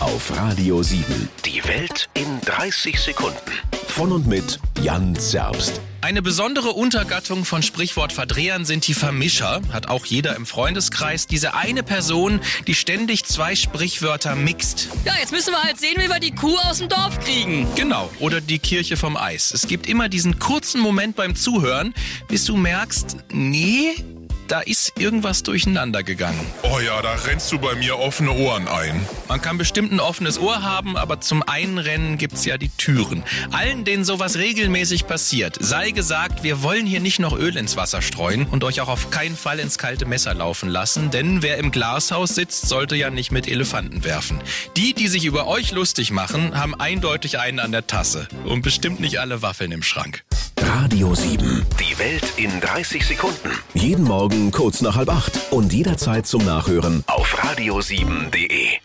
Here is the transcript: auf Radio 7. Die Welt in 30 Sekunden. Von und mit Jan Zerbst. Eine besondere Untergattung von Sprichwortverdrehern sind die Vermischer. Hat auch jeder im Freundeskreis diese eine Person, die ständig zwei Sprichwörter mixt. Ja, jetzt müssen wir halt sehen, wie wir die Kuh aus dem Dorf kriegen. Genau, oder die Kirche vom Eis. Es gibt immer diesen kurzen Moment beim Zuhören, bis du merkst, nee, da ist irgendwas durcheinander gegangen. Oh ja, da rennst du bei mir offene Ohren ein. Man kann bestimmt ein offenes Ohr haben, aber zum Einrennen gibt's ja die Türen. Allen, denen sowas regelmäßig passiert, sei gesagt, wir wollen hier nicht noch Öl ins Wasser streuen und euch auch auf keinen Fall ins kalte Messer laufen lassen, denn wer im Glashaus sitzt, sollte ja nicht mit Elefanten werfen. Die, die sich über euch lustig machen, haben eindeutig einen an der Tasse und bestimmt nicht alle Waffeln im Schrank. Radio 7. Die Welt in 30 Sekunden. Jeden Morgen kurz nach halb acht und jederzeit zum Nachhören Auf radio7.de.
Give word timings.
auf 0.00 0.36
Radio 0.36 0.82
7. 0.82 1.04
Die 1.44 1.62
Welt 1.64 2.08
in 2.14 2.40
30 2.44 2.98
Sekunden. 2.98 3.38
Von 3.86 4.12
und 4.12 4.26
mit 4.26 4.58
Jan 4.82 5.14
Zerbst. 5.14 5.80
Eine 6.00 6.20
besondere 6.20 6.70
Untergattung 6.70 7.44
von 7.44 7.62
Sprichwortverdrehern 7.62 8.64
sind 8.64 8.86
die 8.86 8.94
Vermischer. 8.94 9.62
Hat 9.72 9.88
auch 9.88 10.04
jeder 10.04 10.36
im 10.36 10.46
Freundeskreis 10.46 11.26
diese 11.26 11.54
eine 11.54 11.82
Person, 11.82 12.40
die 12.66 12.74
ständig 12.74 13.24
zwei 13.24 13.54
Sprichwörter 13.54 14.34
mixt. 14.34 14.88
Ja, 15.04 15.14
jetzt 15.18 15.32
müssen 15.32 15.52
wir 15.52 15.62
halt 15.62 15.78
sehen, 15.78 15.96
wie 15.96 16.08
wir 16.08 16.20
die 16.20 16.34
Kuh 16.34 16.58
aus 16.58 16.78
dem 16.78 16.88
Dorf 16.88 17.20
kriegen. 17.20 17.66
Genau, 17.76 18.10
oder 18.18 18.40
die 18.40 18.58
Kirche 18.58 18.96
vom 18.96 19.16
Eis. 19.16 19.52
Es 19.52 19.66
gibt 19.66 19.86
immer 19.86 20.08
diesen 20.08 20.38
kurzen 20.38 20.80
Moment 20.80 21.16
beim 21.16 21.36
Zuhören, 21.36 21.94
bis 22.28 22.44
du 22.44 22.56
merkst, 22.56 23.16
nee, 23.32 23.94
da 24.48 24.60
ist 24.60 24.92
irgendwas 24.98 25.42
durcheinander 25.42 26.02
gegangen. 26.02 26.44
Oh 26.62 26.80
ja, 26.80 27.00
da 27.02 27.14
rennst 27.14 27.50
du 27.52 27.58
bei 27.58 27.74
mir 27.74 27.98
offene 27.98 28.32
Ohren 28.32 28.68
ein. 28.68 29.06
Man 29.28 29.40
kann 29.40 29.58
bestimmt 29.58 29.92
ein 29.92 30.00
offenes 30.00 30.38
Ohr 30.38 30.62
haben, 30.62 30.96
aber 30.96 31.20
zum 31.20 31.42
Einrennen 31.42 32.18
gibt's 32.18 32.44
ja 32.44 32.58
die 32.58 32.68
Türen. 32.70 33.24
Allen, 33.50 33.84
denen 33.84 34.04
sowas 34.04 34.36
regelmäßig 34.36 35.06
passiert, 35.06 35.56
sei 35.60 35.90
gesagt, 35.90 36.42
wir 36.42 36.62
wollen 36.62 36.86
hier 36.86 37.00
nicht 37.00 37.18
noch 37.18 37.36
Öl 37.36 37.56
ins 37.56 37.76
Wasser 37.76 38.02
streuen 38.02 38.46
und 38.46 38.64
euch 38.64 38.80
auch 38.80 38.88
auf 38.88 39.10
keinen 39.10 39.36
Fall 39.36 39.58
ins 39.58 39.78
kalte 39.78 40.06
Messer 40.06 40.34
laufen 40.34 40.68
lassen, 40.68 41.10
denn 41.10 41.42
wer 41.42 41.58
im 41.58 41.70
Glashaus 41.70 42.34
sitzt, 42.34 42.68
sollte 42.68 42.96
ja 42.96 43.10
nicht 43.10 43.32
mit 43.32 43.48
Elefanten 43.48 44.04
werfen. 44.04 44.40
Die, 44.76 44.94
die 44.94 45.08
sich 45.08 45.24
über 45.24 45.46
euch 45.46 45.72
lustig 45.72 46.10
machen, 46.10 46.58
haben 46.58 46.74
eindeutig 46.74 47.38
einen 47.38 47.60
an 47.60 47.72
der 47.72 47.86
Tasse 47.86 48.28
und 48.44 48.62
bestimmt 48.62 49.00
nicht 49.00 49.20
alle 49.20 49.42
Waffeln 49.42 49.72
im 49.72 49.82
Schrank. 49.82 50.24
Radio 50.76 51.14
7. 51.14 51.64
Die 51.78 51.96
Welt 52.00 52.32
in 52.36 52.60
30 52.60 53.06
Sekunden. 53.06 53.52
Jeden 53.74 54.02
Morgen 54.02 54.50
kurz 54.50 54.82
nach 54.82 54.96
halb 54.96 55.08
acht 55.08 55.38
und 55.52 55.72
jederzeit 55.72 56.26
zum 56.26 56.44
Nachhören 56.44 57.04
Auf 57.06 57.32
radio7.de. 57.38 58.80